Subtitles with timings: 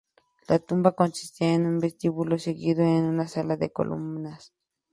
[0.47, 4.51] La tumba consiste en un vestíbulo seguido de una sala de columnas.